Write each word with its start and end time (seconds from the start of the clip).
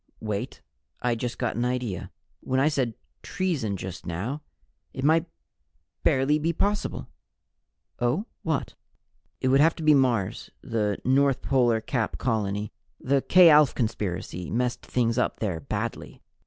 "Wait! 0.21 0.63
I 1.03 1.13
just 1.13 1.37
got 1.37 1.55
an 1.55 1.63
idea. 1.63 2.09
When 2.39 2.59
I 2.59 2.69
said 2.69 2.95
'treason,' 3.21 3.77
just 3.77 4.03
now 4.03 4.41
It 4.95 5.03
might 5.05 5.27
barely 6.01 6.39
be 6.39 6.53
possible" 6.53 7.07
"Oh, 8.01 8.25
what?" 8.41 8.73
"It 9.41 9.49
would 9.49 9.59
have 9.61 9.75
to 9.75 9.83
be 9.83 9.93
Mars, 9.93 10.49
the 10.63 10.97
North 11.05 11.43
Polar 11.43 11.81
Cap 11.81 12.17
colony. 12.17 12.73
The 12.99 13.21
K 13.21 13.51
Alph 13.51 13.75
Conspiracy 13.75 14.49
messed 14.49 14.83
things 14.83 15.19
up 15.19 15.39
there 15.39 15.59
badly." 15.59 16.23